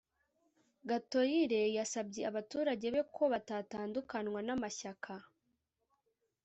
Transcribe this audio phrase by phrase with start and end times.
[0.89, 5.11] gatoyire yasabye abaturage be ko batatandukanywa n amashyaka